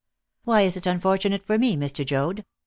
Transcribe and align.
"Why 0.45 0.63
was 0.63 0.77
it 0.77 0.87
unfortunate 0.87 1.45
for 1.45 1.59
me, 1.59 1.77
Mr. 1.77 2.03
Joad?" 2.03 2.43